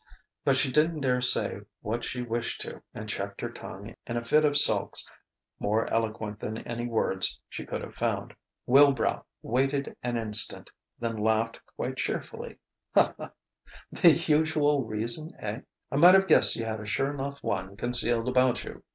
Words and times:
But 0.43 0.57
she 0.57 0.71
didn't 0.71 1.01
dare 1.01 1.21
say 1.21 1.59
what 1.81 2.03
she 2.03 2.23
wished 2.23 2.59
to, 2.61 2.81
and 2.91 3.07
checked 3.07 3.39
her 3.41 3.51
tongue 3.51 3.93
in 4.07 4.17
a 4.17 4.23
fit 4.23 4.43
of 4.43 4.57
sulks 4.57 5.07
more 5.59 5.87
eloquent 5.93 6.39
than 6.39 6.57
any 6.67 6.87
words 6.87 7.39
she 7.47 7.67
could 7.67 7.83
have 7.83 7.93
found. 7.93 8.33
Wilbrow 8.65 9.23
waited 9.43 9.95
an 10.01 10.17
instant, 10.17 10.71
then 10.97 11.17
laughed 11.17 11.59
quite 11.75 11.97
cheerfully. 11.97 12.57
"The 12.95 13.31
usual 14.25 14.85
reason, 14.85 15.35
eh? 15.37 15.59
I 15.91 15.97
might 15.97 16.15
have 16.15 16.25
guessed 16.25 16.55
you 16.55 16.65
had 16.65 16.79
a 16.79 16.87
sure 16.87 17.13
'nough 17.13 17.43
one 17.43 17.77
concealed 17.77 18.27
about 18.27 18.63
you.... 18.63 18.83